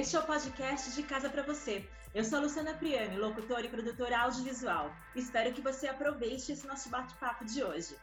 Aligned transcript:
Este 0.00 0.14
é 0.14 0.20
o 0.20 0.22
podcast 0.22 0.92
de 0.94 1.02
Casa 1.02 1.28
para 1.28 1.42
Você. 1.42 1.84
Eu 2.14 2.22
sou 2.22 2.38
a 2.38 2.42
Luciana 2.42 2.72
Priani, 2.72 3.16
locutora 3.16 3.66
e 3.66 3.68
produtora 3.68 4.20
audiovisual. 4.20 4.92
Espero 5.16 5.52
que 5.52 5.60
você 5.60 5.88
aproveite 5.88 6.52
esse 6.52 6.64
nosso 6.68 6.88
bate-papo 6.88 7.44
de 7.44 7.64
hoje. 7.64 7.96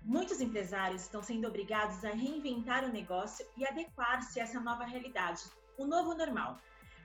Muitos 0.00 0.40
empresários 0.40 1.02
estão 1.02 1.22
sendo 1.22 1.46
obrigados 1.46 2.02
a 2.06 2.08
reinventar 2.08 2.86
o 2.86 2.88
negócio 2.88 3.46
e 3.54 3.66
adequar-se 3.66 4.40
a 4.40 4.44
essa 4.44 4.58
nova 4.60 4.84
realidade, 4.84 5.42
o 5.76 5.84
novo 5.84 6.14
normal. 6.14 6.56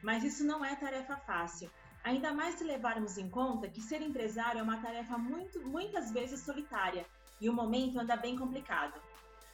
Mas 0.01 0.23
isso 0.23 0.45
não 0.45 0.63
é 0.63 0.77
tarefa 0.77 1.17
fácil. 1.17 1.69
Ainda 2.01 2.31
mais 2.31 2.55
se 2.55 2.63
levarmos 2.63 3.17
em 3.17 3.29
conta 3.29 3.67
que 3.67 3.81
ser 3.81 4.01
empresário 4.01 4.59
é 4.59 4.63
uma 4.63 4.81
tarefa 4.81 5.17
muito, 5.17 5.59
muitas 5.59 6.09
vezes 6.09 6.39
solitária 6.39 7.05
e 7.41 7.49
o 7.49 7.53
momento 7.53 7.99
anda 7.99 8.15
bem 8.15 8.37
complicado. 8.37 8.97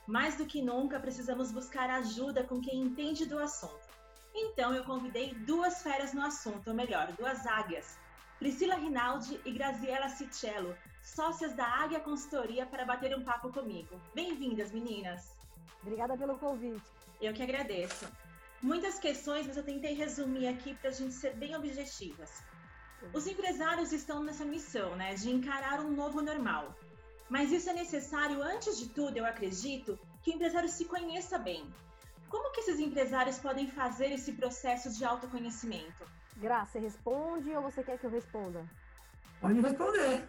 Mais 0.05 0.37
do 0.37 0.45
que 0.45 0.61
nunca, 0.61 0.99
precisamos 0.99 1.51
buscar 1.51 1.89
ajuda 1.89 2.43
com 2.43 2.61
quem 2.61 2.79
entende 2.79 3.25
do 3.25 3.39
assunto. 3.39 3.86
Então 4.39 4.71
eu 4.71 4.83
convidei 4.83 5.33
duas 5.33 5.81
feras 5.81 6.13
no 6.13 6.21
assunto, 6.21 6.67
ou 6.67 6.75
melhor, 6.75 7.11
duas 7.13 7.47
águias. 7.47 7.97
Priscila 8.37 8.75
Rinaldi 8.75 9.41
e 9.43 9.51
Graziela 9.51 10.09
Cicello, 10.09 10.77
sócias 11.01 11.53
da 11.55 11.65
Águia 11.65 11.99
Consultoria, 11.99 12.63
para 12.67 12.85
bater 12.85 13.17
um 13.17 13.23
papo 13.23 13.51
comigo. 13.51 13.99
Bem-vindas, 14.13 14.71
meninas! 14.71 15.35
Obrigada 15.81 16.15
pelo 16.15 16.37
convite. 16.37 16.85
Eu 17.19 17.33
que 17.33 17.41
agradeço. 17.41 18.07
Muitas 18.61 18.99
questões, 18.99 19.47
mas 19.47 19.57
eu 19.57 19.63
tentei 19.63 19.95
resumir 19.95 20.47
aqui 20.47 20.75
para 20.75 20.91
a 20.91 20.93
gente 20.93 21.15
ser 21.15 21.35
bem 21.35 21.55
objetivas. 21.55 22.43
Os 23.13 23.25
empresários 23.25 23.91
estão 23.91 24.23
nessa 24.23 24.45
missão, 24.45 24.95
né, 24.95 25.15
de 25.15 25.31
encarar 25.31 25.79
um 25.79 25.89
novo 25.89 26.21
normal. 26.21 26.75
Mas 27.27 27.51
isso 27.51 27.71
é 27.71 27.73
necessário, 27.73 28.43
antes 28.43 28.77
de 28.77 28.87
tudo, 28.89 29.17
eu 29.17 29.25
acredito, 29.25 29.97
que 30.21 30.29
o 30.29 30.35
empresário 30.35 30.69
se 30.69 30.85
conheça 30.85 31.39
bem, 31.39 31.65
como 32.29 32.51
que 32.51 32.59
esses 32.61 32.79
empresários 32.79 33.37
podem 33.39 33.67
fazer 33.67 34.11
esse 34.11 34.33
processo 34.33 34.91
de 34.91 35.03
autoconhecimento? 35.05 36.05
Graça, 36.37 36.73
você 36.73 36.79
responde 36.79 37.49
ou 37.55 37.61
você 37.61 37.83
quer 37.83 37.97
que 37.97 38.05
eu 38.05 38.11
responda? 38.11 38.63
Pode 39.41 39.59
responder. 39.61 40.27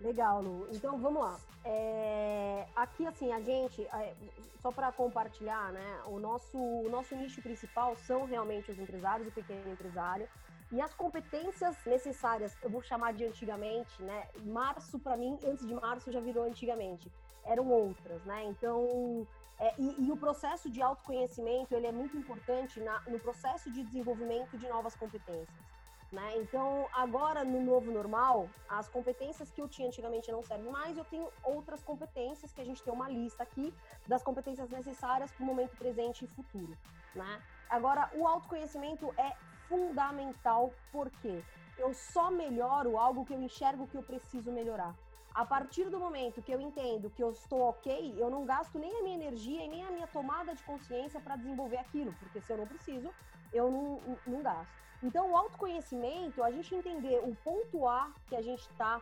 Legal, 0.00 0.42
Lu. 0.42 0.66
Então 0.72 0.98
vamos 0.98 1.22
lá. 1.22 1.38
É... 1.64 2.66
Aqui, 2.74 3.06
assim, 3.06 3.32
a 3.32 3.40
gente, 3.40 3.82
é... 3.82 4.14
só 4.60 4.72
para 4.72 4.90
compartilhar, 4.92 5.72
né? 5.72 6.00
O 6.06 6.18
nosso, 6.18 6.58
o 6.58 6.88
nosso 6.88 7.14
nicho 7.14 7.42
principal 7.42 7.96
são 7.96 8.24
realmente 8.24 8.70
os 8.70 8.78
empresários, 8.78 9.28
o 9.28 9.32
pequeno 9.32 9.70
empresário. 9.72 10.28
E 10.72 10.80
as 10.80 10.94
competências 10.94 11.76
necessárias, 11.84 12.56
eu 12.62 12.70
vou 12.70 12.80
chamar 12.80 13.12
de 13.12 13.24
antigamente, 13.24 14.02
né? 14.02 14.28
Março, 14.44 14.98
para 14.98 15.16
mim, 15.16 15.38
antes 15.44 15.66
de 15.66 15.74
março 15.74 16.12
já 16.12 16.20
virou 16.20 16.44
antigamente. 16.44 17.10
Eram 17.44 17.68
outras, 17.68 18.22
né? 18.24 18.44
Então, 18.44 19.26
é, 19.60 19.74
e, 19.78 20.06
e, 20.06 20.10
o 20.10 20.16
processo 20.16 20.70
de 20.70 20.80
autoconhecimento 20.80 21.74
ele 21.74 21.86
é 21.86 21.92
muito 21.92 22.16
importante 22.16 22.80
na, 22.80 23.00
no 23.06 23.18
processo 23.20 23.70
de 23.70 23.82
desenvolvimento 23.82 24.56
de 24.56 24.66
novas 24.66 24.96
competências. 24.96 25.70
Né? 26.10 26.38
Então, 26.38 26.88
agora 26.92 27.44
no 27.44 27.62
novo 27.62 27.92
normal, 27.92 28.48
as 28.68 28.88
competências 28.88 29.50
que 29.50 29.60
eu 29.60 29.68
tinha 29.68 29.86
antigamente 29.86 30.32
não 30.32 30.42
servem 30.42 30.72
mais, 30.72 30.96
eu 30.96 31.04
tenho 31.04 31.28
outras 31.44 31.84
competências 31.84 32.52
que 32.52 32.60
a 32.60 32.64
gente 32.64 32.82
tem 32.82 32.92
uma 32.92 33.08
lista 33.08 33.42
aqui 33.42 33.72
das 34.08 34.22
competências 34.22 34.68
necessárias 34.70 35.30
para 35.30 35.44
o 35.44 35.46
momento 35.46 35.76
presente 35.76 36.24
e 36.24 36.28
futuro. 36.28 36.76
Né? 37.14 37.42
Agora, 37.68 38.10
o 38.14 38.26
autoconhecimento 38.26 39.14
é 39.16 39.36
fundamental 39.68 40.72
porque 40.90 41.44
eu 41.78 41.94
só 41.94 42.30
melhoro 42.30 42.98
algo 42.98 43.24
que 43.24 43.32
eu 43.32 43.40
enxergo 43.40 43.86
que 43.86 43.96
eu 43.96 44.02
preciso 44.02 44.50
melhorar. 44.50 44.94
A 45.32 45.44
partir 45.44 45.88
do 45.88 45.98
momento 45.98 46.42
que 46.42 46.52
eu 46.52 46.60
entendo 46.60 47.08
que 47.10 47.22
eu 47.22 47.30
estou 47.30 47.60
ok, 47.68 48.14
eu 48.18 48.28
não 48.28 48.44
gasto 48.44 48.78
nem 48.78 48.98
a 48.98 49.02
minha 49.02 49.14
energia 49.14 49.64
e 49.64 49.68
nem 49.68 49.84
a 49.84 49.90
minha 49.90 50.06
tomada 50.08 50.54
de 50.54 50.62
consciência 50.64 51.20
para 51.20 51.36
desenvolver 51.36 51.78
aquilo, 51.78 52.12
porque 52.18 52.40
se 52.40 52.52
eu 52.52 52.56
não 52.56 52.66
preciso, 52.66 53.10
eu 53.52 53.70
não, 53.70 54.18
não 54.26 54.42
gasto. 54.42 54.72
Então, 55.02 55.30
o 55.30 55.36
autoconhecimento, 55.36 56.42
a 56.42 56.50
gente 56.50 56.74
entender 56.74 57.20
o 57.22 57.34
ponto 57.36 57.86
A 57.86 58.12
que 58.28 58.34
a 58.34 58.42
gente 58.42 58.60
está 58.60 59.00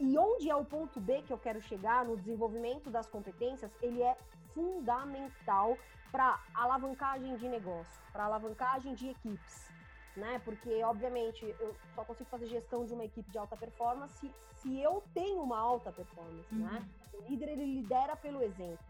e 0.00 0.16
onde 0.16 0.48
é 0.48 0.54
o 0.54 0.64
ponto 0.64 1.00
B 1.00 1.22
que 1.22 1.32
eu 1.32 1.38
quero 1.38 1.60
chegar 1.60 2.04
no 2.04 2.16
desenvolvimento 2.16 2.88
das 2.88 3.08
competências, 3.08 3.70
ele 3.82 4.00
é 4.00 4.16
fundamental 4.54 5.76
para 6.12 6.40
alavancagem 6.54 7.36
de 7.36 7.48
negócio, 7.48 8.00
para 8.12 8.24
alavancagem 8.24 8.94
de 8.94 9.08
equipes 9.10 9.77
né? 10.16 10.40
Porque, 10.44 10.82
obviamente, 10.82 11.44
eu 11.60 11.74
só 11.94 12.04
consigo 12.04 12.28
fazer 12.30 12.46
gestão 12.46 12.84
de 12.84 12.92
uma 12.94 13.04
equipe 13.04 13.30
de 13.30 13.38
alta 13.38 13.56
performance 13.56 14.30
se 14.56 14.80
eu 14.80 15.02
tenho 15.14 15.42
uma 15.42 15.58
alta 15.58 15.92
performance, 15.92 16.54
né? 16.54 16.66
uhum. 16.66 16.72
né? 16.72 16.88
O 17.14 17.22
líder, 17.30 17.50
ele 17.50 17.80
lidera 17.80 18.16
pelo 18.16 18.42
exemplo. 18.42 18.84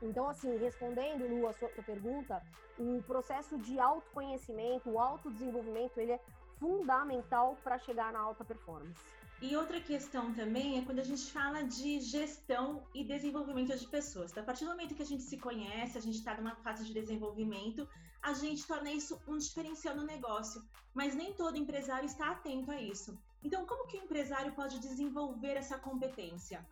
Então, 0.00 0.28
assim, 0.28 0.56
respondendo, 0.58 1.26
Lu, 1.26 1.46
a 1.48 1.52
sua, 1.52 1.68
sua 1.70 1.82
pergunta, 1.82 2.42
o 2.78 3.02
processo 3.02 3.58
de 3.58 3.78
autoconhecimento, 3.80 4.90
o 4.90 4.98
autodesenvolvimento, 4.98 5.98
ele 5.98 6.12
é 6.12 6.20
fundamental 6.58 7.56
para 7.62 7.78
chegar 7.78 8.12
na 8.12 8.20
alta 8.20 8.44
performance. 8.44 9.17
E 9.40 9.54
outra 9.54 9.80
questão 9.80 10.34
também 10.34 10.78
é 10.78 10.82
quando 10.82 10.98
a 10.98 11.04
gente 11.04 11.30
fala 11.30 11.62
de 11.62 12.00
gestão 12.00 12.82
e 12.92 13.04
desenvolvimento 13.04 13.76
de 13.78 13.86
pessoas. 13.86 14.32
Então, 14.32 14.42
a 14.42 14.46
partir 14.46 14.64
do 14.64 14.70
momento 14.70 14.96
que 14.96 15.02
a 15.02 15.06
gente 15.06 15.22
se 15.22 15.36
conhece, 15.36 15.96
a 15.96 16.00
gente 16.00 16.18
está 16.18 16.36
numa 16.36 16.56
fase 16.56 16.84
de 16.84 16.92
desenvolvimento, 16.92 17.88
a 18.20 18.32
gente 18.32 18.66
torna 18.66 18.90
isso 18.90 19.20
um 19.28 19.38
diferencial 19.38 19.94
no 19.94 20.04
negócio. 20.04 20.60
Mas 20.92 21.14
nem 21.14 21.32
todo 21.32 21.56
empresário 21.56 22.06
está 22.06 22.32
atento 22.32 22.72
a 22.72 22.80
isso. 22.80 23.16
Então, 23.44 23.64
como 23.64 23.86
que 23.86 23.96
o 23.96 24.02
empresário 24.02 24.52
pode 24.52 24.80
desenvolver 24.80 25.56
essa 25.56 25.78
competência? 25.78 26.66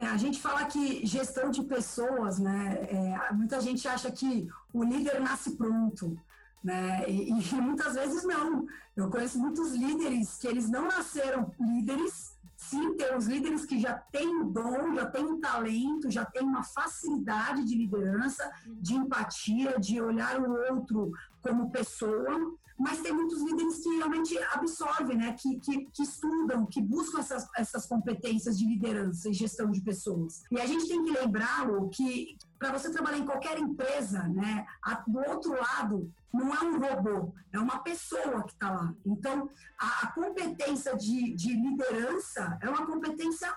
É, 0.00 0.06
a 0.06 0.16
gente 0.16 0.40
fala 0.40 0.64
que 0.64 1.04
gestão 1.04 1.50
de 1.50 1.62
pessoas, 1.62 2.38
né? 2.38 2.88
É, 2.88 3.32
muita 3.34 3.60
gente 3.60 3.86
acha 3.86 4.10
que 4.10 4.48
o 4.72 4.82
líder 4.82 5.20
nasce 5.20 5.56
pronto 5.56 6.18
né? 6.62 7.08
E, 7.08 7.30
e, 7.30 7.54
muitas 7.60 7.94
vezes 7.94 8.24
não. 8.24 8.66
Eu 8.96 9.10
conheço 9.10 9.38
muitos 9.38 9.72
líderes 9.72 10.36
que 10.36 10.46
eles 10.46 10.68
não 10.68 10.88
nasceram 10.88 11.52
líderes, 11.58 12.36
sim, 12.56 12.94
tem 12.96 13.16
os 13.16 13.26
líderes 13.26 13.64
que 13.64 13.78
já 13.78 13.94
têm 13.94 14.50
dom, 14.50 14.94
já 14.94 15.06
têm 15.06 15.24
o 15.24 15.38
talento, 15.38 16.10
já 16.10 16.24
têm 16.24 16.42
uma 16.42 16.64
facilidade 16.64 17.64
de 17.64 17.76
liderança, 17.76 18.50
de 18.66 18.94
empatia, 18.94 19.78
de 19.78 20.00
olhar 20.00 20.40
o 20.40 20.74
outro 20.74 21.12
como 21.40 21.70
pessoa, 21.70 22.58
mas 22.78 23.00
tem 23.00 23.12
muitos 23.12 23.42
líderes 23.42 23.78
que 23.78 23.88
realmente 23.96 24.38
absorvem, 24.52 25.16
né? 25.16 25.32
Que, 25.32 25.58
que, 25.58 25.86
que 25.86 26.02
estudam, 26.02 26.64
que 26.66 26.80
buscam 26.80 27.18
essas, 27.18 27.48
essas 27.56 27.86
competências 27.86 28.56
de 28.56 28.64
liderança 28.64 29.28
e 29.28 29.32
gestão 29.32 29.70
de 29.70 29.80
pessoas. 29.80 30.42
E 30.50 30.60
a 30.60 30.66
gente 30.66 30.86
tem 30.86 31.02
que 31.04 31.10
lembrá-lo 31.10 31.88
que 31.88 32.36
para 32.58 32.72
você 32.72 32.90
trabalhar 32.90 33.18
em 33.18 33.24
qualquer 33.24 33.58
empresa, 33.58 34.22
né, 34.28 34.66
do 35.06 35.18
outro 35.18 35.52
lado 35.52 36.12
não 36.32 36.54
é 36.54 36.60
um 36.62 36.78
robô, 36.78 37.34
é 37.52 37.58
uma 37.58 37.82
pessoa 37.82 38.44
que 38.44 38.52
está 38.52 38.70
lá. 38.70 38.94
Então, 39.04 39.50
a, 39.78 40.06
a 40.06 40.12
competência 40.12 40.96
de, 40.96 41.34
de 41.34 41.54
liderança 41.54 42.58
é 42.60 42.68
uma 42.68 42.86
competência 42.86 43.54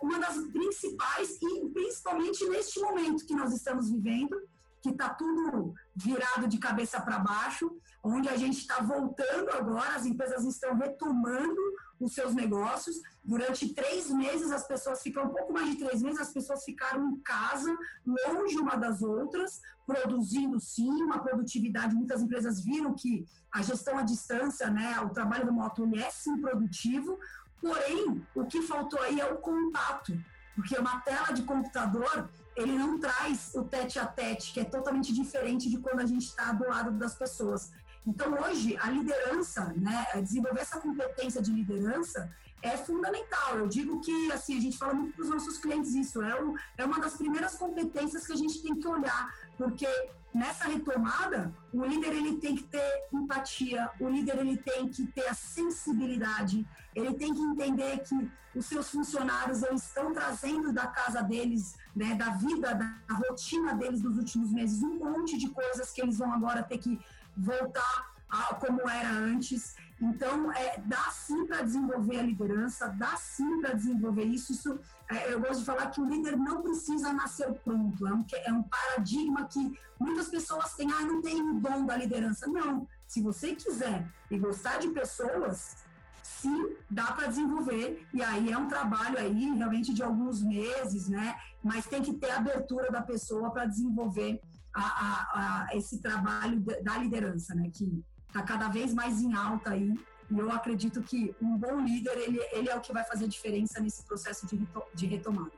uma 0.00 0.18
das 0.18 0.36
principais 0.48 1.38
e 1.42 1.68
principalmente 1.68 2.48
neste 2.48 2.80
momento 2.80 3.26
que 3.26 3.34
nós 3.34 3.52
estamos 3.52 3.90
vivendo, 3.90 4.34
que 4.82 4.88
está 4.88 5.10
tudo 5.10 5.74
virado 5.94 6.48
de 6.48 6.58
cabeça 6.58 7.00
para 7.02 7.18
baixo, 7.18 7.70
onde 8.02 8.28
a 8.28 8.36
gente 8.36 8.58
está 8.58 8.80
voltando 8.80 9.50
agora, 9.50 9.94
as 9.94 10.06
empresas 10.06 10.44
estão 10.44 10.74
retomando 10.74 11.60
os 12.00 12.14
seus 12.14 12.34
negócios. 12.34 12.96
Durante 13.22 13.72
três 13.74 14.10
meses, 14.10 14.50
as 14.50 14.66
pessoas 14.66 15.02
ficam, 15.02 15.24
um 15.26 15.28
pouco 15.28 15.52
mais 15.52 15.70
de 15.70 15.76
três 15.76 16.02
meses, 16.02 16.20
as 16.20 16.32
pessoas 16.32 16.64
ficaram 16.64 17.10
em 17.10 17.16
casa, 17.20 17.76
longe 18.06 18.58
uma 18.58 18.76
das 18.76 19.02
outras, 19.02 19.60
produzindo 19.86 20.58
sim, 20.58 20.90
uma 21.02 21.22
produtividade. 21.22 21.94
Muitas 21.94 22.22
empresas 22.22 22.60
viram 22.64 22.94
que 22.94 23.26
a 23.52 23.62
gestão 23.62 23.98
à 23.98 24.02
distância, 24.02 24.70
né, 24.70 24.98
o 25.00 25.10
trabalho 25.10 25.46
do 25.46 25.52
moto 25.52 25.88
é 25.96 26.10
sim 26.10 26.40
produtivo, 26.40 27.18
porém, 27.60 28.24
o 28.34 28.46
que 28.46 28.62
faltou 28.62 29.00
aí 29.02 29.20
é 29.20 29.30
o 29.30 29.38
contato 29.38 30.18
porque 30.60 30.76
uma 30.76 31.00
tela 31.00 31.32
de 31.32 31.42
computador, 31.42 32.28
ele 32.56 32.76
não 32.76 32.98
traz 32.98 33.52
o 33.54 33.64
tete 33.64 33.98
a 33.98 34.06
tete, 34.06 34.52
que 34.52 34.60
é 34.60 34.64
totalmente 34.64 35.12
diferente 35.12 35.70
de 35.70 35.78
quando 35.78 36.00
a 36.00 36.06
gente 36.06 36.26
está 36.26 36.52
do 36.52 36.68
lado 36.68 36.90
das 36.92 37.14
pessoas. 37.14 37.72
Então, 38.06 38.32
hoje, 38.42 38.76
a 38.78 38.90
liderança, 38.90 39.72
né, 39.76 40.06
desenvolver 40.22 40.60
essa 40.60 40.80
competência 40.80 41.40
de 41.42 41.52
liderança 41.52 42.30
é 42.62 42.76
fundamental. 42.76 43.58
Eu 43.58 43.68
digo 43.68 44.00
que, 44.00 44.32
assim, 44.32 44.56
a 44.56 44.60
gente 44.60 44.78
fala 44.78 44.94
muito 44.94 45.14
para 45.14 45.24
os 45.24 45.30
nossos 45.30 45.58
clientes 45.58 45.94
isso, 45.94 46.22
é, 46.22 46.42
o, 46.42 46.54
é 46.76 46.84
uma 46.84 46.98
das 46.98 47.14
primeiras 47.14 47.54
competências 47.56 48.26
que 48.26 48.32
a 48.32 48.36
gente 48.36 48.62
tem 48.62 48.74
que 48.74 48.86
olhar, 48.86 49.34
porque 49.56 49.86
nessa 50.32 50.68
retomada, 50.68 51.52
o 51.72 51.84
líder 51.84 52.12
ele 52.12 52.36
tem 52.36 52.54
que 52.54 52.64
ter 52.64 53.08
empatia, 53.12 53.90
o 53.98 54.08
líder 54.08 54.38
ele 54.38 54.56
tem 54.56 54.88
que 54.88 55.06
ter 55.06 55.26
a 55.26 55.34
sensibilidade, 55.34 56.66
ele 56.94 57.14
tem 57.14 57.34
que 57.34 57.40
entender 57.40 57.98
que 58.00 58.30
os 58.54 58.66
seus 58.66 58.90
funcionários 58.90 59.62
eles 59.62 59.84
estão 59.84 60.12
trazendo 60.12 60.72
da 60.72 60.86
casa 60.86 61.22
deles, 61.22 61.76
né, 61.94 62.14
da 62.14 62.30
vida, 62.30 62.74
da 62.74 63.14
rotina 63.14 63.74
deles 63.74 64.00
dos 64.00 64.16
últimos 64.18 64.52
meses, 64.52 64.82
um 64.82 64.98
monte 64.98 65.36
de 65.36 65.48
coisas 65.48 65.92
que 65.92 66.00
eles 66.00 66.18
vão 66.18 66.32
agora 66.32 66.62
ter 66.62 66.78
que 66.78 66.98
voltar 67.36 68.10
a 68.30 68.54
como 68.54 68.88
era 68.88 69.10
antes. 69.10 69.74
Então, 70.00 70.50
é, 70.52 70.80
dá 70.86 71.10
sim 71.10 71.46
para 71.46 71.62
desenvolver 71.62 72.20
a 72.20 72.22
liderança, 72.22 72.88
dá 72.88 73.16
sim 73.16 73.60
para 73.60 73.74
desenvolver 73.74 74.24
isso. 74.24 74.52
isso 74.52 74.78
é, 75.10 75.32
eu 75.32 75.40
gosto 75.40 75.60
de 75.60 75.66
falar 75.66 75.90
que 75.90 76.00
o 76.00 76.06
líder 76.06 76.36
não 76.36 76.62
precisa 76.62 77.12
nascer 77.12 77.52
pronto. 77.64 78.06
É 78.06 78.14
um, 78.14 78.24
é 78.46 78.52
um 78.52 78.62
paradigma 78.62 79.44
que 79.46 79.78
muitas 79.98 80.28
pessoas 80.28 80.74
têm, 80.74 80.90
ah, 80.90 81.04
não 81.04 81.20
tem 81.20 81.42
o 81.42 81.60
dom 81.60 81.84
da 81.84 81.96
liderança. 81.96 82.46
Não, 82.46 82.86
Se 83.06 83.20
você 83.20 83.54
quiser 83.54 84.08
e 84.30 84.38
gostar 84.38 84.78
de 84.78 84.88
pessoas, 84.88 85.76
sim, 86.22 86.76
dá 86.88 87.12
para 87.12 87.26
desenvolver. 87.26 88.06
E 88.14 88.22
aí 88.22 88.50
é 88.50 88.56
um 88.56 88.68
trabalho 88.68 89.18
aí 89.18 89.50
realmente 89.50 89.92
de 89.92 90.02
alguns 90.02 90.42
meses, 90.42 91.08
né? 91.08 91.36
Mas 91.62 91.86
tem 91.86 92.02
que 92.02 92.14
ter 92.14 92.30
abertura 92.30 92.90
da 92.90 93.02
pessoa 93.02 93.50
para 93.50 93.66
desenvolver 93.66 94.40
a, 94.74 94.82
a, 94.82 95.66
a, 95.68 95.76
esse 95.76 96.00
trabalho 96.00 96.60
da 96.82 96.98
liderança, 96.98 97.54
né? 97.54 97.70
Que 97.72 98.04
está 98.26 98.42
cada 98.42 98.68
vez 98.68 98.94
mais 98.94 99.20
em 99.20 99.34
alta 99.34 99.70
aí. 99.70 99.92
E 100.30 100.38
eu 100.38 100.50
acredito 100.50 101.02
que 101.02 101.34
um 101.42 101.56
bom 101.56 101.80
líder, 101.80 102.16
ele, 102.16 102.40
ele 102.52 102.68
é 102.68 102.76
o 102.76 102.80
que 102.80 102.92
vai 102.92 103.04
fazer 103.04 103.26
diferença 103.26 103.80
nesse 103.80 104.04
processo 104.04 104.46
de, 104.46 104.66
de 104.94 105.06
retomada. 105.06 105.50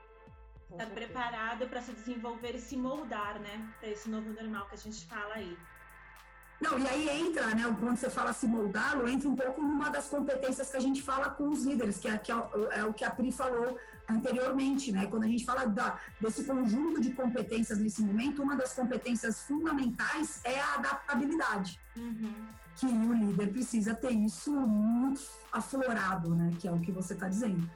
Está 0.70 0.86
preparado 0.86 1.68
para 1.68 1.82
se 1.82 1.92
desenvolver 1.92 2.54
e 2.54 2.60
se 2.60 2.76
moldar, 2.76 3.38
né? 3.38 3.68
Para 3.78 3.90
esse 3.90 4.08
novo 4.08 4.32
normal 4.32 4.66
que 4.68 4.74
a 4.74 4.78
gente 4.78 5.04
fala 5.06 5.34
aí. 5.34 5.56
Não, 6.62 6.78
e 6.78 6.88
aí 6.88 7.08
entra, 7.20 7.46
né, 7.54 7.64
quando 7.80 7.96
você 7.96 8.08
fala 8.08 8.32
se 8.32 8.46
moldá-lo, 8.46 9.08
entra 9.08 9.28
um 9.28 9.34
pouco 9.34 9.60
numa 9.60 9.90
das 9.90 10.08
competências 10.08 10.70
que 10.70 10.76
a 10.76 10.80
gente 10.80 11.02
fala 11.02 11.28
com 11.30 11.48
os 11.48 11.64
líderes, 11.64 11.98
que 11.98 12.06
é, 12.06 12.16
que 12.16 12.30
é, 12.30 12.36
é 12.70 12.84
o 12.84 12.94
que 12.94 13.04
a 13.04 13.10
Pri 13.10 13.32
falou 13.32 13.76
anteriormente, 14.08 14.92
né? 14.92 15.06
Quando 15.06 15.24
a 15.24 15.26
gente 15.26 15.44
fala 15.44 15.66
da, 15.66 15.98
desse 16.20 16.44
conjunto 16.44 17.00
de 17.00 17.12
competências 17.12 17.78
nesse 17.78 18.00
momento, 18.02 18.42
uma 18.42 18.54
das 18.54 18.72
competências 18.74 19.40
fundamentais 19.42 20.40
é 20.44 20.60
a 20.60 20.74
adaptabilidade. 20.74 21.80
Uhum. 21.96 22.46
Que 22.76 22.86
o 22.86 23.12
líder 23.12 23.48
precisa 23.48 23.94
ter 23.94 24.12
isso 24.12 24.52
muito 24.52 25.20
aflorado, 25.50 26.32
né? 26.34 26.52
Que 26.60 26.68
é 26.68 26.72
o 26.72 26.78
que 26.80 26.92
você 26.92 27.14
está 27.14 27.28
dizendo. 27.28 27.68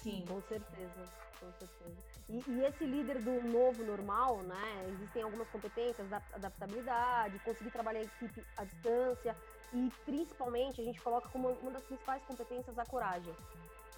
Sim, 0.00 0.24
com 0.28 0.40
certeza, 0.42 1.02
com 1.40 1.50
certeza. 1.58 2.11
E, 2.32 2.42
e, 2.48 2.64
esse 2.64 2.84
líder 2.84 3.20
do 3.20 3.42
novo 3.46 3.84
normal, 3.84 4.38
né? 4.38 4.86
Existem 4.88 5.22
algumas 5.22 5.46
competências, 5.50 6.10
adaptabilidade, 6.32 7.38
conseguir 7.40 7.70
trabalhar 7.70 8.00
a 8.00 8.04
equipe 8.04 8.42
à 8.56 8.64
distância 8.64 9.36
e 9.74 9.90
principalmente 10.06 10.80
a 10.80 10.84
gente 10.84 11.00
coloca 11.00 11.28
como 11.28 11.50
uma 11.50 11.72
das 11.72 11.82
principais 11.82 12.22
competências 12.24 12.78
a 12.78 12.86
coragem. 12.86 13.34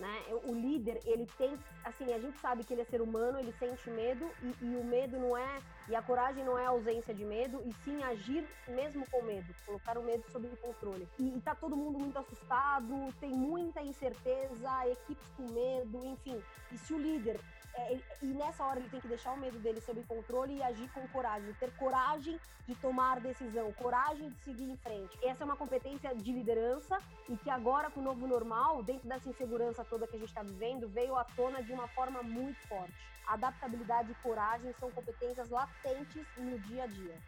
Né? 0.00 0.24
O 0.42 0.52
líder, 0.52 1.00
ele 1.04 1.24
tem, 1.38 1.56
assim, 1.84 2.12
a 2.12 2.18
gente 2.18 2.36
sabe 2.40 2.64
que 2.64 2.72
ele 2.72 2.82
é 2.82 2.84
ser 2.84 3.00
humano, 3.00 3.38
ele 3.38 3.52
sente 3.52 3.88
medo 3.90 4.28
e, 4.42 4.64
e, 4.64 4.76
o 4.76 4.82
medo 4.82 5.16
não 5.16 5.36
é, 5.36 5.60
e 5.88 5.94
a 5.94 6.02
coragem 6.02 6.44
não 6.44 6.58
é 6.58 6.66
a 6.66 6.70
ausência 6.70 7.14
de 7.14 7.24
medo, 7.24 7.62
e 7.64 7.72
sim 7.84 8.02
agir 8.02 8.44
mesmo 8.66 9.08
com 9.08 9.22
medo, 9.22 9.54
colocar 9.64 9.96
o 9.96 10.02
medo 10.02 10.28
sob 10.32 10.48
controle. 10.56 11.08
E, 11.16 11.36
e 11.36 11.40
tá 11.40 11.54
todo 11.54 11.76
mundo 11.76 12.00
muito 12.00 12.18
assustado, 12.18 13.14
tem 13.20 13.30
muita 13.30 13.80
incerteza, 13.82 14.88
equipes 14.88 15.28
com 15.36 15.44
medo, 15.52 16.04
enfim. 16.04 16.42
E 16.72 16.78
se 16.78 16.92
o 16.92 16.98
líder 16.98 17.38
é, 17.76 17.98
e 18.22 18.26
nessa 18.26 18.64
hora 18.64 18.78
ele 18.78 18.88
tem 18.88 19.00
que 19.00 19.08
deixar 19.08 19.32
o 19.32 19.36
medo 19.36 19.58
dele 19.58 19.80
sob 19.80 20.02
controle 20.04 20.56
e 20.56 20.62
agir 20.62 20.88
com 20.90 21.06
coragem, 21.08 21.52
ter 21.54 21.72
coragem 21.76 22.38
de 22.66 22.74
tomar 22.76 23.20
decisão, 23.20 23.72
coragem 23.72 24.30
de 24.30 24.38
seguir 24.40 24.70
em 24.70 24.76
frente. 24.76 25.18
Essa 25.22 25.42
é 25.42 25.44
uma 25.44 25.56
competência 25.56 26.14
de 26.14 26.32
liderança 26.32 26.98
e 27.28 27.36
que 27.36 27.50
agora, 27.50 27.90
com 27.90 28.00
o 28.00 28.02
novo 28.02 28.26
normal, 28.26 28.82
dentro 28.82 29.08
dessa 29.08 29.28
insegurança 29.28 29.84
toda 29.84 30.06
que 30.06 30.16
a 30.16 30.18
gente 30.18 30.28
está 30.28 30.42
vivendo, 30.42 30.88
veio 30.88 31.16
à 31.16 31.24
tona 31.24 31.62
de 31.62 31.72
uma 31.72 31.88
forma 31.88 32.22
muito 32.22 32.58
forte. 32.68 32.94
Adaptabilidade 33.26 34.12
e 34.12 34.14
coragem 34.16 34.72
são 34.78 34.90
competências 34.90 35.48
latentes 35.48 36.26
no 36.36 36.58
dia 36.60 36.84
a 36.84 36.86
dia. 36.86 37.18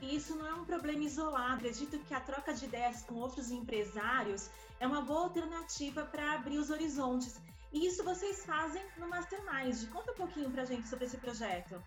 E 0.00 0.14
isso 0.14 0.36
não 0.36 0.46
é 0.46 0.54
um 0.54 0.64
problema 0.64 1.02
isolado. 1.04 1.54
Acredito 1.54 1.98
que 2.00 2.14
a 2.14 2.20
troca 2.20 2.54
de 2.54 2.64
ideias 2.64 3.02
com 3.02 3.14
outros 3.14 3.50
empresários 3.50 4.48
é 4.78 4.86
uma 4.86 5.02
boa 5.02 5.24
alternativa 5.24 6.04
para 6.04 6.34
abrir 6.34 6.58
os 6.58 6.70
horizontes 6.70 7.40
e 7.72 7.86
isso 7.86 8.02
vocês 8.02 8.44
fazem 8.44 8.82
no 8.96 9.08
Mastermind. 9.08 9.88
Conta 9.90 10.12
um 10.12 10.14
pouquinho 10.14 10.50
pra 10.50 10.64
gente 10.64 10.88
sobre 10.88 11.04
esse 11.04 11.18
projeto. 11.18 11.82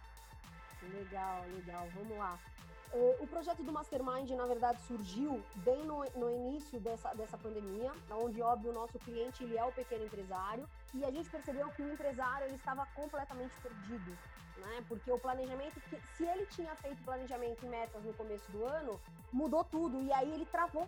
Legal, 0.93 1.45
legal. 1.55 1.87
Vamos 1.95 2.17
lá. 2.17 2.39
O 2.93 3.25
projeto 3.25 3.63
do 3.63 3.71
Mastermind, 3.71 4.29
na 4.31 4.45
verdade, 4.45 4.81
surgiu 4.81 5.41
bem 5.55 5.81
no, 5.85 6.03
no, 6.13 6.29
início 6.29 6.77
dessa, 6.77 7.13
dessa 7.13 7.38
pandemia, 7.38 7.89
onde, 8.11 8.41
óbvio, 8.41 8.71
o 8.71 8.73
nosso 8.73 8.99
cliente 8.99 9.45
ele 9.45 9.57
é 9.57 9.63
o 9.63 9.71
pequeno 9.71 10.03
empresário, 10.03 10.67
e 10.93 11.05
a 11.05 11.09
gente 11.09 11.29
percebeu 11.29 11.69
que 11.69 11.81
o 11.81 11.93
empresário 11.93 12.47
ele 12.47 12.55
estava 12.55 12.85
completamente 12.88 13.53
perdido, 13.61 14.11
né? 14.57 14.83
Porque 14.89 15.09
o 15.09 15.17
planejamento, 15.17 15.79
que, 15.79 15.97
se 16.17 16.25
ele 16.25 16.45
tinha 16.47 16.75
feito 16.75 17.01
planejamento 17.03 17.65
e 17.65 17.69
metas 17.69 18.03
no 18.03 18.13
começo 18.13 18.51
do 18.51 18.65
ano, 18.65 18.99
mudou 19.31 19.63
tudo, 19.63 20.01
e 20.01 20.11
aí 20.11 20.29
ele 20.29 20.45
travou. 20.45 20.85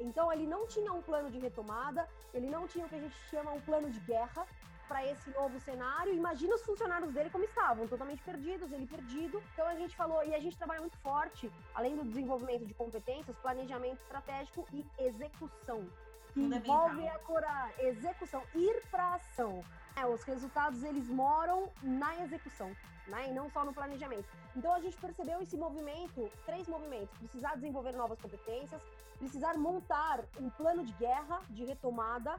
Então 0.00 0.32
ele 0.32 0.46
não 0.46 0.66
tinha 0.66 0.92
um 0.92 1.02
plano 1.02 1.30
de 1.30 1.38
retomada, 1.38 2.08
ele 2.34 2.50
não 2.50 2.66
tinha 2.66 2.84
o 2.84 2.88
que 2.88 2.96
a 2.96 3.00
gente 3.00 3.16
chama 3.30 3.52
um 3.52 3.60
plano 3.60 3.88
de 3.88 4.00
guerra 4.00 4.44
para 4.88 5.06
esse 5.06 5.30
novo 5.30 5.60
cenário. 5.60 6.14
Imagina 6.14 6.54
os 6.54 6.62
funcionários 6.62 7.12
dele 7.12 7.30
como 7.30 7.44
estavam, 7.44 7.86
totalmente 7.86 8.22
perdidos, 8.22 8.72
ele 8.72 8.86
perdido. 8.86 9.40
Então 9.52 9.66
a 9.66 9.74
gente 9.74 9.94
falou, 9.94 10.24
e 10.24 10.34
a 10.34 10.40
gente 10.40 10.56
trabalha 10.56 10.80
muito 10.80 10.96
forte, 10.98 11.52
além 11.74 11.94
do 11.94 12.04
desenvolvimento 12.04 12.64
de 12.66 12.74
competências, 12.74 13.36
planejamento 13.36 14.00
estratégico 14.00 14.66
e 14.72 14.84
execução. 14.98 15.86
Que 16.32 16.40
envolve 16.40 17.06
a 17.08 17.18
coragem, 17.20 17.86
execução, 17.86 18.42
ir 18.54 18.82
para 18.90 19.14
ação. 19.14 19.64
É, 19.96 20.06
os 20.06 20.22
resultados 20.22 20.82
eles 20.84 21.08
moram 21.08 21.70
na 21.82 22.22
execução, 22.22 22.70
né? 23.08 23.28
E 23.28 23.32
não 23.32 23.50
só 23.50 23.64
no 23.64 23.72
planejamento. 23.72 24.28
Então 24.54 24.72
a 24.72 24.80
gente 24.80 24.96
percebeu 24.96 25.40
esse 25.40 25.56
movimento, 25.56 26.30
três 26.46 26.68
movimentos: 26.68 27.16
precisar 27.18 27.54
desenvolver 27.56 27.92
novas 27.92 28.20
competências, 28.20 28.80
precisar 29.18 29.54
montar 29.56 30.24
um 30.38 30.48
plano 30.50 30.84
de 30.84 30.92
guerra, 30.92 31.40
de 31.50 31.64
retomada, 31.64 32.38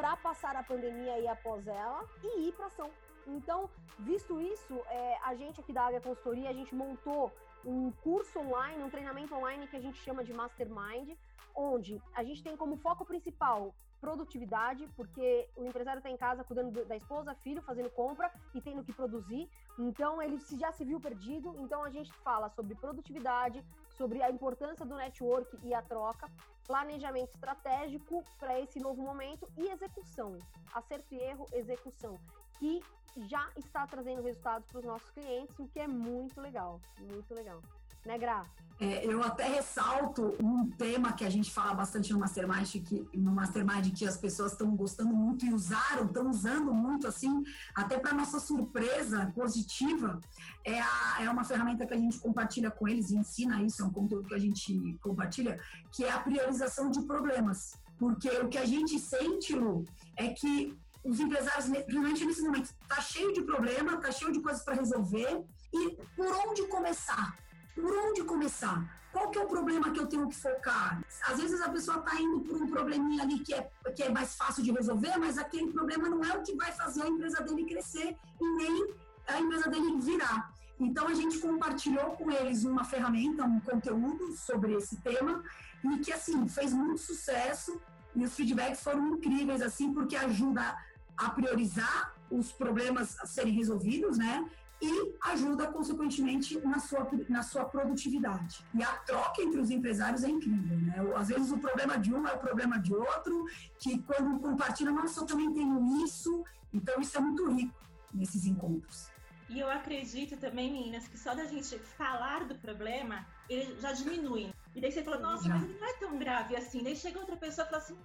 para 0.00 0.16
passar 0.16 0.56
a 0.56 0.62
pandemia 0.62 1.18
e 1.18 1.28
após 1.28 1.66
ela, 1.66 2.02
e 2.24 2.48
ir 2.48 2.52
para 2.52 2.66
ação. 2.66 2.90
Então, 3.26 3.68
visto 3.98 4.40
isso, 4.40 4.74
é, 4.88 5.18
a 5.22 5.34
gente 5.34 5.60
aqui 5.60 5.74
da 5.74 5.82
Águia 5.86 6.00
Consultoria, 6.00 6.48
a 6.48 6.54
gente 6.54 6.74
montou 6.74 7.30
um 7.62 7.92
curso 8.06 8.38
online, 8.38 8.82
um 8.82 8.88
treinamento 8.88 9.34
online 9.34 9.66
que 9.66 9.76
a 9.76 9.80
gente 9.80 9.98
chama 9.98 10.24
de 10.24 10.32
Mastermind, 10.32 11.10
onde 11.54 12.00
a 12.14 12.24
gente 12.24 12.42
tem 12.42 12.56
como 12.56 12.78
foco 12.78 13.04
principal 13.04 13.74
produtividade, 14.00 14.88
porque 14.96 15.46
o 15.54 15.66
empresário 15.66 15.98
está 15.98 16.08
em 16.08 16.16
casa 16.16 16.42
cuidando 16.42 16.82
da 16.86 16.96
esposa, 16.96 17.34
filho, 17.34 17.60
fazendo 17.60 17.90
compra 17.90 18.32
e 18.54 18.60
tendo 18.62 18.82
que 18.82 18.94
produzir. 18.94 19.50
Então, 19.78 20.22
ele 20.22 20.38
já 20.58 20.72
se 20.72 20.82
viu 20.82 20.98
perdido. 20.98 21.54
Então, 21.58 21.84
a 21.84 21.90
gente 21.90 22.10
fala 22.24 22.48
sobre 22.48 22.74
produtividade, 22.74 23.62
sobre 24.00 24.22
a 24.22 24.30
importância 24.30 24.86
do 24.86 24.96
network 24.96 25.58
e 25.62 25.74
a 25.74 25.82
troca, 25.82 26.26
planejamento 26.66 27.34
estratégico 27.34 28.24
para 28.38 28.58
esse 28.58 28.80
novo 28.80 29.02
momento 29.02 29.46
e 29.58 29.68
execução. 29.68 30.38
Acerto 30.72 31.14
e 31.14 31.18
erro, 31.20 31.44
execução. 31.52 32.18
Que 32.58 32.80
já 33.28 33.48
está 33.56 33.86
trazendo 33.86 34.22
resultados 34.22 34.66
para 34.68 34.78
os 34.78 34.84
nossos 34.84 35.10
clientes, 35.10 35.58
o 35.58 35.66
que 35.68 35.80
é 35.80 35.88
muito 35.88 36.40
legal. 36.40 36.80
Muito 36.98 37.34
legal 37.34 37.60
né, 38.04 38.18
Gra? 38.18 38.44
É, 38.78 39.04
eu 39.04 39.22
até 39.22 39.46
ressalto 39.46 40.34
um 40.40 40.70
tema 40.70 41.12
que 41.12 41.22
a 41.22 41.28
gente 41.28 41.50
fala 41.50 41.74
bastante 41.74 42.14
no 42.14 42.18
Mastermind, 42.18 42.76
que, 42.82 43.06
no 43.12 43.30
Mastermind 43.30 43.92
que 43.92 44.06
as 44.06 44.16
pessoas 44.16 44.52
estão 44.52 44.74
gostando 44.74 45.14
muito 45.14 45.44
e 45.44 45.52
usaram, 45.52 46.06
estão 46.06 46.30
usando 46.30 46.72
muito, 46.72 47.06
assim, 47.06 47.44
até 47.74 47.98
para 47.98 48.14
nossa 48.14 48.40
surpresa 48.40 49.30
positiva, 49.34 50.18
é, 50.64 50.80
a, 50.80 51.18
é 51.20 51.28
uma 51.28 51.44
ferramenta 51.44 51.86
que 51.86 51.92
a 51.92 51.98
gente 51.98 52.18
compartilha 52.18 52.70
com 52.70 52.88
eles 52.88 53.10
e 53.10 53.16
ensina 53.16 53.62
isso, 53.62 53.82
é 53.82 53.84
um 53.84 53.92
conteúdo 53.92 54.28
que 54.28 54.34
a 54.34 54.38
gente 54.38 54.98
compartilha, 55.02 55.60
que 55.92 56.04
é 56.04 56.10
a 56.10 56.20
priorização 56.20 56.90
de 56.90 57.02
problemas. 57.02 57.78
Porque 57.98 58.30
o 58.30 58.48
que 58.48 58.56
a 58.56 58.64
gente 58.64 58.98
sente, 58.98 59.54
Lu, 59.54 59.84
é 60.16 60.28
que 60.28 60.74
os 61.04 61.18
empresários, 61.18 61.66
principalmente 61.66 62.24
nesse 62.24 62.42
momento, 62.42 62.74
tá 62.88 63.00
cheio 63.00 63.32
de 63.32 63.42
problema, 63.42 63.96
tá 63.96 64.10
cheio 64.12 64.32
de 64.32 64.40
coisas 64.40 64.62
para 64.62 64.74
resolver, 64.74 65.44
e 65.72 65.96
por 66.16 66.26
onde 66.46 66.66
começar? 66.66 67.36
por 67.74 67.96
onde 67.96 68.22
começar? 68.24 68.98
Qual 69.12 69.28
que 69.30 69.38
é 69.38 69.42
o 69.42 69.46
problema 69.46 69.90
que 69.90 69.98
eu 69.98 70.06
tenho 70.06 70.28
que 70.28 70.36
focar? 70.36 71.02
Às 71.26 71.40
vezes 71.40 71.60
a 71.60 71.68
pessoa 71.68 71.98
está 71.98 72.20
indo 72.20 72.40
por 72.40 72.62
um 72.62 72.68
probleminha 72.68 73.22
ali 73.22 73.40
que 73.40 73.52
é, 73.52 73.68
que 73.94 74.02
é 74.04 74.08
mais 74.08 74.36
fácil 74.36 74.62
de 74.62 74.70
resolver, 74.70 75.16
mas 75.18 75.36
aquele 75.36 75.72
problema 75.72 76.08
não 76.08 76.24
é 76.24 76.36
o 76.36 76.42
que 76.42 76.54
vai 76.54 76.70
fazer 76.72 77.02
a 77.02 77.08
empresa 77.08 77.42
dele 77.42 77.64
crescer 77.64 78.16
e 78.40 78.56
nem 78.56 78.94
a 79.26 79.40
empresa 79.40 79.68
dele 79.68 79.98
virar. 80.00 80.52
Então 80.78 81.08
a 81.08 81.14
gente 81.14 81.38
compartilhou 81.38 82.12
com 82.12 82.30
eles 82.30 82.64
uma 82.64 82.84
ferramenta, 82.84 83.44
um 83.44 83.60
conteúdo 83.60 84.32
sobre 84.36 84.74
esse 84.74 84.96
tema 84.96 85.42
e 85.84 85.98
que 85.98 86.12
assim 86.12 86.46
fez 86.48 86.72
muito 86.72 86.98
sucesso 86.98 87.80
e 88.14 88.24
os 88.24 88.34
feedbacks 88.34 88.82
foram 88.82 89.08
incríveis 89.08 89.60
assim 89.60 89.92
porque 89.92 90.16
ajuda 90.16 90.76
a 91.20 91.30
priorizar 91.30 92.14
os 92.30 92.52
problemas 92.52 93.18
a 93.20 93.26
serem 93.26 93.52
resolvidos, 93.52 94.16
né? 94.16 94.48
e 94.82 95.14
ajuda, 95.20 95.66
consequentemente, 95.66 96.58
na 96.60 96.78
sua, 96.78 97.06
na 97.28 97.42
sua 97.42 97.66
produtividade. 97.66 98.64
E 98.72 98.82
a 98.82 98.92
troca 98.92 99.42
entre 99.42 99.60
os 99.60 99.70
empresários 99.70 100.24
é 100.24 100.28
incrível, 100.28 100.78
né? 100.78 100.94
Às 101.16 101.28
vezes 101.28 101.52
o 101.52 101.58
problema 101.58 101.98
de 101.98 102.14
um 102.14 102.26
é 102.26 102.32
o 102.32 102.38
problema 102.38 102.78
de 102.78 102.94
outro, 102.94 103.44
que 103.78 103.98
quando 104.02 104.40
compartilha, 104.40 104.90
nossa, 104.90 105.20
eu 105.20 105.26
também 105.26 105.52
tenho 105.52 106.02
isso. 106.02 106.44
Então, 106.72 106.98
isso 107.00 107.16
é 107.18 107.20
muito 107.20 107.50
rico 107.50 107.78
nesses 108.14 108.46
encontros. 108.46 109.10
E 109.50 109.60
eu 109.60 109.68
acredito 109.68 110.36
também, 110.38 110.72
meninas, 110.72 111.06
que 111.08 111.18
só 111.18 111.34
da 111.34 111.44
gente 111.44 111.78
falar 111.78 112.44
do 112.44 112.54
problema, 112.54 113.26
ele 113.48 113.78
já 113.80 113.92
diminui. 113.92 114.50
E 114.74 114.80
daí 114.80 114.92
você 114.92 115.02
fala, 115.02 115.18
nossa, 115.18 115.44
já. 115.44 115.54
mas 115.56 115.64
ele 115.64 115.78
não 115.78 115.88
é 115.88 115.92
tão 115.94 116.18
grave 116.18 116.56
assim. 116.56 116.82
Daí 116.82 116.96
chega 116.96 117.18
outra 117.18 117.36
pessoa 117.36 117.66
e 117.66 117.70
fala 117.70 117.82
assim, 117.82 117.98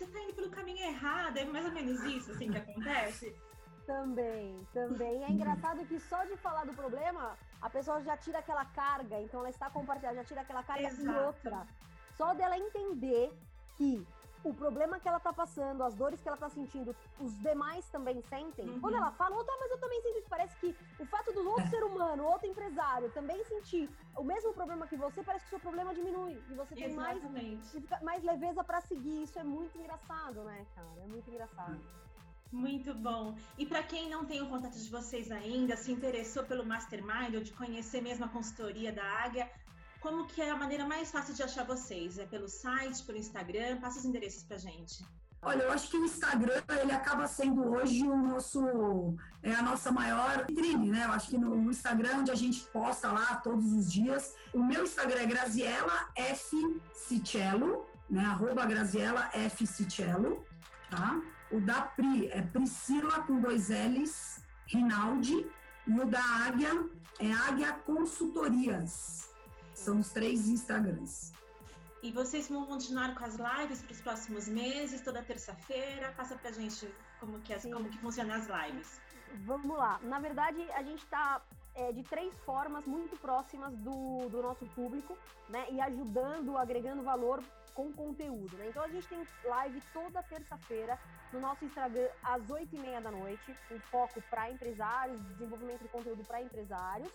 você 0.00 0.06
tá 0.06 0.20
indo 0.20 0.34
pelo 0.34 0.50
caminho 0.50 0.82
errado. 0.82 1.36
É 1.36 1.44
mais 1.44 1.66
ou 1.66 1.72
menos 1.72 2.02
isso 2.04 2.32
assim 2.32 2.50
que 2.50 2.56
acontece. 2.56 3.36
Também, 3.86 4.56
também. 4.72 5.24
É 5.24 5.30
engraçado 5.30 5.84
que 5.84 5.98
só 5.98 6.24
de 6.24 6.36
falar 6.36 6.64
do 6.64 6.72
problema, 6.72 7.36
a 7.60 7.68
pessoa 7.68 8.00
já 8.02 8.16
tira 8.16 8.38
aquela 8.38 8.64
carga, 8.64 9.20
então 9.20 9.40
ela 9.40 9.50
está 9.50 9.68
compartilhando, 9.68 10.16
já 10.16 10.24
tira 10.24 10.40
aquela 10.42 10.62
carga 10.62 10.88
Exato. 10.88 11.18
e 11.18 11.24
outra. 11.26 11.66
Só 12.16 12.32
dela 12.34 12.56
entender 12.56 13.32
que 13.76 14.06
o 14.42 14.54
problema 14.54 14.98
que 14.98 15.08
ela 15.08 15.20
tá 15.20 15.32
passando, 15.32 15.82
as 15.82 15.94
dores 15.94 16.20
que 16.20 16.28
ela 16.28 16.36
tá 16.36 16.48
sentindo, 16.48 16.94
os 17.18 17.36
demais 17.38 17.86
também 17.88 18.20
sentem. 18.22 18.68
Uhum. 18.68 18.80
Quando 18.80 18.94
ela 18.94 19.10
fala, 19.12 19.36
oh, 19.36 19.44
tá, 19.44 19.52
mas 19.60 19.70
eu 19.70 19.78
também 19.78 20.00
sinto 20.00 20.18
isso. 20.18 20.28
Parece 20.28 20.56
que 20.56 20.76
o 20.98 21.06
fato 21.06 21.32
do 21.32 21.48
outro 21.48 21.68
ser 21.70 21.82
humano, 21.84 22.24
outro 22.24 22.46
empresário, 22.46 23.10
também 23.10 23.42
sentir 23.44 23.88
o 24.16 24.22
mesmo 24.22 24.52
problema 24.52 24.86
que 24.86 24.96
você, 24.96 25.22
parece 25.22 25.44
que 25.44 25.48
o 25.48 25.50
seu 25.50 25.60
problema 25.60 25.94
diminui. 25.94 26.42
E 26.50 26.54
você 26.54 26.74
tem 26.74 26.92
mais, 26.94 27.22
mais 28.02 28.22
leveza 28.22 28.64
para 28.64 28.80
seguir. 28.80 29.22
Isso 29.22 29.38
é 29.38 29.44
muito 29.44 29.76
engraçado, 29.78 30.42
né, 30.44 30.66
cara? 30.74 30.88
É 31.04 31.06
muito 31.06 31.28
engraçado. 31.28 31.78
Muito 32.52 32.92
bom. 32.94 33.36
E 33.56 33.64
para 33.64 33.82
quem 33.82 34.10
não 34.10 34.24
tem 34.24 34.42
o 34.42 34.48
contato 34.48 34.76
de 34.76 34.90
vocês 34.90 35.30
ainda, 35.30 35.76
se 35.76 35.92
interessou 35.92 36.42
pelo 36.44 36.66
Mastermind 36.66 37.34
ou 37.34 37.42
de 37.42 37.52
conhecer 37.52 38.00
mesmo 38.00 38.24
a 38.24 38.28
consultoria 38.28 38.92
da 38.92 39.04
Águia, 39.04 39.48
como 40.00 40.26
que 40.26 40.40
é 40.40 40.50
a 40.50 40.56
maneira 40.56 40.86
mais 40.86 41.10
fácil 41.10 41.34
de 41.34 41.42
achar 41.42 41.64
vocês? 41.64 42.18
É 42.18 42.26
pelo 42.26 42.48
site, 42.48 43.02
pelo 43.04 43.18
Instagram? 43.18 43.78
Passa 43.80 43.98
os 43.98 44.04
endereços 44.04 44.42
pra 44.42 44.56
gente. 44.56 45.04
Olha, 45.42 45.62
eu 45.62 45.72
acho 45.72 45.88
que 45.90 45.96
o 45.96 46.04
Instagram 46.04 46.62
ele 46.82 46.92
acaba 46.92 47.26
sendo 47.26 47.70
hoje 47.72 48.02
o 48.06 48.14
nosso 48.14 49.16
é 49.42 49.54
a 49.54 49.62
nossa 49.62 49.90
maior 49.90 50.44
vitrine, 50.46 50.90
né? 50.90 51.04
Eu 51.06 51.12
acho 51.12 51.30
que 51.30 51.38
no 51.38 51.70
Instagram 51.70 52.18
onde 52.18 52.30
a 52.30 52.34
gente 52.34 52.60
posta 52.66 53.10
lá 53.10 53.36
todos 53.36 53.72
os 53.72 53.90
dias. 53.90 54.34
O 54.52 54.62
meu 54.62 54.84
Instagram 54.84 55.20
é 55.20 55.26
Graziela 55.26 56.10
F 56.14 56.82
Cicello, 56.92 57.86
né? 58.08 58.24
Arroba 58.26 58.66
Graziela 58.66 59.30
F 59.32 59.66
Cicello, 59.66 60.44
tá? 60.90 61.18
O 61.50 61.58
da 61.60 61.82
Pri 61.82 62.28
é 62.28 62.42
Priscila 62.42 63.22
com 63.22 63.40
dois 63.40 63.70
L's, 63.70 64.44
Rinaldi, 64.66 65.46
e 65.86 66.00
o 66.00 66.04
da 66.04 66.22
Águia 66.22 66.84
é 67.18 67.32
Águia 67.32 67.72
Consultorias. 67.72 69.29
São 69.80 69.98
os 69.98 70.10
três 70.10 70.46
Instagrams. 70.46 71.32
E 72.02 72.12
vocês 72.12 72.50
vão 72.50 72.66
continuar 72.66 73.14
com 73.14 73.24
as 73.24 73.36
lives 73.36 73.80
para 73.80 73.92
os 73.92 74.00
próximos 74.02 74.46
meses, 74.46 75.00
toda 75.00 75.22
terça-feira? 75.22 76.12
Passa 76.18 76.36
para 76.36 76.50
a 76.50 76.52
gente 76.52 76.86
como 77.18 77.40
que, 77.40 77.54
como 77.72 77.88
que 77.88 77.96
funciona 77.96 78.36
as 78.36 78.46
lives. 78.46 79.00
Vamos 79.46 79.74
lá. 79.78 79.98
Na 80.02 80.18
verdade, 80.18 80.60
a 80.72 80.82
gente 80.82 81.02
está 81.02 81.40
é, 81.74 81.92
de 81.92 82.02
três 82.02 82.34
formas 82.44 82.84
muito 82.84 83.16
próximas 83.16 83.74
do, 83.78 84.28
do 84.28 84.42
nosso 84.42 84.66
público, 84.66 85.16
né? 85.48 85.66
E 85.70 85.80
ajudando, 85.80 86.58
agregando 86.58 87.02
valor 87.02 87.42
com 87.72 87.90
conteúdo, 87.90 88.54
né? 88.58 88.66
Então 88.68 88.84
a 88.84 88.88
gente 88.88 89.08
tem 89.08 89.26
live 89.44 89.80
toda 89.94 90.22
terça-feira 90.24 90.98
no 91.32 91.40
nosso 91.40 91.64
Instagram 91.64 92.08
às 92.22 92.50
oito 92.50 92.76
e 92.76 92.78
meia 92.78 93.00
da 93.00 93.10
noite, 93.10 93.56
com 93.66 93.80
foco 93.80 94.20
para 94.28 94.50
empresários, 94.50 95.18
desenvolvimento 95.22 95.80
de 95.80 95.88
conteúdo 95.88 96.22
para 96.24 96.42
empresários. 96.42 97.10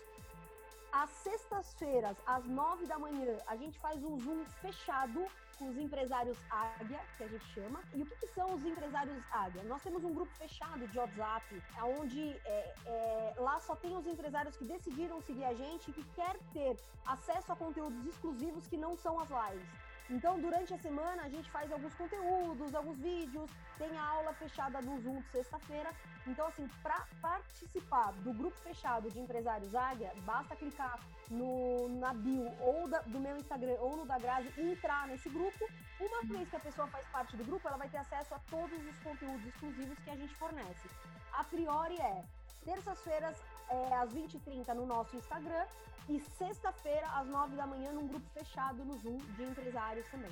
Às 1.02 1.10
sextas-feiras, 1.10 2.16
às 2.24 2.44
nove 2.46 2.86
da 2.86 2.98
manhã, 2.98 3.36
a 3.46 3.54
gente 3.54 3.78
faz 3.78 4.02
um 4.02 4.18
Zoom 4.18 4.42
fechado 4.62 5.26
com 5.58 5.68
os 5.68 5.76
empresários 5.76 6.38
Águia, 6.50 7.00
que 7.16 7.24
a 7.24 7.28
gente 7.28 7.44
chama. 7.52 7.82
E 7.94 8.02
o 8.02 8.06
que, 8.06 8.16
que 8.16 8.28
são 8.28 8.54
os 8.54 8.64
empresários 8.64 9.22
Águia? 9.30 9.62
Nós 9.64 9.82
temos 9.82 10.02
um 10.02 10.14
grupo 10.14 10.32
fechado 10.36 10.88
de 10.88 10.98
WhatsApp, 10.98 11.62
onde 11.98 12.22
é, 12.46 12.74
é, 12.86 13.34
lá 13.36 13.60
só 13.60 13.76
tem 13.76 13.94
os 13.94 14.06
empresários 14.06 14.56
que 14.56 14.64
decidiram 14.64 15.20
seguir 15.20 15.44
a 15.44 15.52
gente 15.52 15.90
e 15.90 15.92
que 15.92 16.04
quer 16.14 16.34
ter 16.54 16.74
acesso 17.04 17.52
a 17.52 17.56
conteúdos 17.56 18.06
exclusivos 18.06 18.66
que 18.66 18.78
não 18.78 18.96
são 18.96 19.20
as 19.20 19.28
lives. 19.28 19.68
Então, 20.08 20.38
durante 20.38 20.72
a 20.72 20.78
semana, 20.78 21.22
a 21.22 21.28
gente 21.28 21.50
faz 21.50 21.70
alguns 21.72 21.92
conteúdos, 21.94 22.74
alguns 22.74 22.98
vídeos, 22.98 23.50
tem 23.76 23.96
a 23.96 24.04
aula 24.04 24.32
fechada 24.34 24.80
no 24.80 25.00
Zoom 25.00 25.20
de 25.20 25.28
sexta-feira. 25.30 25.90
Então, 26.26 26.46
assim, 26.46 26.68
para 26.82 27.06
participar 27.20 28.12
do 28.12 28.32
grupo 28.32 28.56
fechado 28.58 29.10
de 29.10 29.18
empresários 29.18 29.74
Águia, 29.74 30.12
basta 30.24 30.54
clicar 30.54 31.00
no, 31.28 31.88
na 31.98 32.14
bio 32.14 32.48
ou 32.60 32.88
da, 32.88 33.00
do 33.00 33.18
meu 33.18 33.36
Instagram 33.36 33.76
ou 33.80 33.96
no 33.96 34.06
da 34.06 34.18
Grazi 34.18 34.52
e 34.56 34.72
entrar 34.72 35.08
nesse 35.08 35.28
grupo. 35.28 35.68
Uma 35.98 36.22
vez 36.22 36.48
que 36.48 36.56
a 36.56 36.60
pessoa 36.60 36.86
faz 36.86 37.04
parte 37.08 37.36
do 37.36 37.44
grupo, 37.44 37.66
ela 37.66 37.76
vai 37.76 37.88
ter 37.88 37.98
acesso 37.98 38.34
a 38.34 38.38
todos 38.50 38.78
os 38.86 38.98
conteúdos 39.00 39.44
exclusivos 39.46 39.98
que 40.04 40.10
a 40.10 40.16
gente 40.16 40.34
fornece. 40.36 40.88
A 41.32 41.42
priori 41.42 42.00
é 42.00 42.24
terças-feiras 42.66 43.36
é, 43.70 43.94
às 43.94 44.12
20h30 44.12 44.74
no 44.74 44.84
nosso 44.84 45.16
Instagram 45.16 45.64
e 46.08 46.20
sexta-feira, 46.38 47.06
às 47.14 47.26
9 47.26 47.56
da 47.56 47.66
manhã, 47.66 47.92
num 47.92 48.06
grupo 48.06 48.26
fechado 48.34 48.84
no 48.84 48.98
Zoom 48.98 49.18
de 49.36 49.42
empresários 49.44 50.06
também. 50.10 50.30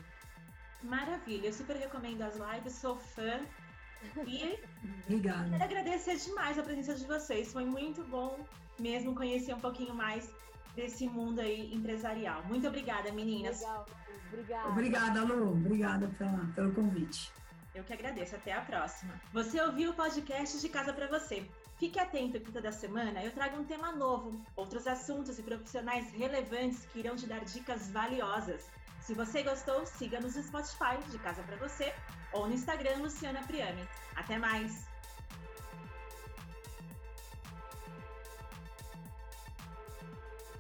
Maravilha, 0.82 1.46
eu 1.46 1.52
super 1.52 1.76
recomendo 1.76 2.22
as 2.22 2.36
lives, 2.36 2.74
sou 2.74 2.96
fã. 2.96 3.40
E 4.26 4.60
Obrigada. 5.04 5.48
quero 5.48 5.64
agradecer 5.64 6.16
demais 6.16 6.58
a 6.58 6.62
presença 6.62 6.94
de 6.94 7.06
vocês. 7.06 7.50
Foi 7.50 7.64
muito 7.64 8.04
bom 8.04 8.38
mesmo 8.78 9.14
conhecer 9.14 9.54
um 9.54 9.60
pouquinho 9.60 9.94
mais 9.94 10.30
desse 10.76 11.08
mundo 11.08 11.40
aí 11.40 11.72
empresarial. 11.72 12.44
Muito 12.44 12.68
obrigada, 12.68 13.10
meninas. 13.12 13.60
Legal, 13.60 13.86
obrigada. 14.28 14.68
Obrigada, 14.68 15.24
Lu. 15.24 15.52
Obrigada 15.52 16.08
pela, 16.18 16.44
pelo 16.54 16.74
convite. 16.74 17.32
Eu 17.74 17.82
que 17.82 17.92
agradeço. 17.92 18.36
Até 18.36 18.52
a 18.52 18.60
próxima. 18.60 19.20
Você 19.32 19.60
ouviu 19.60 19.90
o 19.90 19.94
podcast 19.94 20.60
de 20.60 20.68
Casa 20.68 20.92
para 20.92 21.08
Você. 21.08 21.48
Fique 21.76 21.98
atento 21.98 22.40
que 22.40 22.52
toda 22.52 22.70
semana 22.70 23.22
eu 23.24 23.32
trago 23.32 23.56
um 23.56 23.64
tema 23.64 23.90
novo, 23.92 24.40
outros 24.54 24.86
assuntos 24.86 25.38
e 25.38 25.42
profissionais 25.42 26.10
relevantes 26.12 26.86
que 26.86 27.00
irão 27.00 27.16
te 27.16 27.26
dar 27.26 27.44
dicas 27.44 27.90
valiosas. 27.90 28.70
Se 29.00 29.12
você 29.12 29.42
gostou, 29.42 29.84
siga-nos 29.84 30.36
no 30.36 30.42
Spotify 30.42 30.96
de 31.10 31.18
Casa 31.18 31.42
para 31.42 31.56
Você 31.56 31.92
ou 32.32 32.46
no 32.46 32.54
Instagram 32.54 32.98
Luciana 32.98 33.42
Priani. 33.42 33.86
Até 34.14 34.38
mais! 34.38 34.93